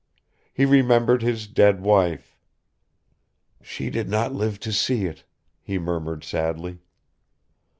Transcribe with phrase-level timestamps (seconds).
[0.51, 2.35] He remembered his dead wife.
[3.61, 5.23] "She did not live to see it,"
[5.61, 6.79] he murmured sadly.